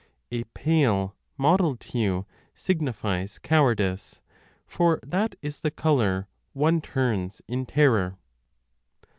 A 0.31 0.45
pale 0.45 1.15
mottled 1.37 1.83
hue 1.83 2.25
signifies 2.55 3.37
cowardice, 3.37 4.19
for 4.65 4.99
that 5.03 5.35
is 5.43 5.59
the 5.59 5.69
colour 5.69 6.27
one 6.53 6.81
turns 6.81 7.39
in 7.47 7.67
terror. 7.67 8.17